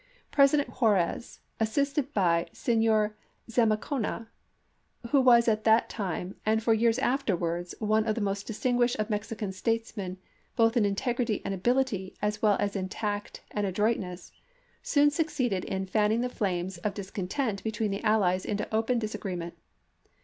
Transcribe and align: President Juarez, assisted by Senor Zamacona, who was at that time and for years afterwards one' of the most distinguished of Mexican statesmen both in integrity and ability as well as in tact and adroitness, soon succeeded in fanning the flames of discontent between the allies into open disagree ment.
President 0.31 0.69
Juarez, 0.81 1.41
assisted 1.59 2.11
by 2.11 2.47
Senor 2.53 3.15
Zamacona, 3.47 4.29
who 5.11 5.21
was 5.21 5.47
at 5.47 5.63
that 5.63 5.89
time 5.89 6.33
and 6.43 6.63
for 6.63 6.73
years 6.73 6.97
afterwards 6.97 7.75
one' 7.77 8.05
of 8.07 8.15
the 8.15 8.19
most 8.19 8.47
distinguished 8.47 8.95
of 8.95 9.11
Mexican 9.11 9.51
statesmen 9.51 10.17
both 10.55 10.75
in 10.75 10.85
integrity 10.85 11.39
and 11.45 11.53
ability 11.53 12.15
as 12.19 12.41
well 12.41 12.57
as 12.59 12.75
in 12.75 12.89
tact 12.89 13.41
and 13.51 13.67
adroitness, 13.67 14.31
soon 14.81 15.11
succeeded 15.11 15.63
in 15.65 15.85
fanning 15.85 16.21
the 16.21 16.29
flames 16.29 16.79
of 16.79 16.95
discontent 16.95 17.63
between 17.63 17.91
the 17.91 18.03
allies 18.03 18.43
into 18.43 18.67
open 18.75 18.97
disagree 18.97 19.35
ment. 19.35 19.53